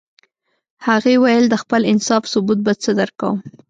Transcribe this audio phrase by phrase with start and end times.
[0.87, 3.37] هغې ویل د خپل انصاف ثبوت به څه درکوم